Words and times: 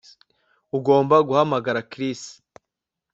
Ugomba 0.77 1.15
guhamagara 1.27 1.81
Chris 1.91 2.21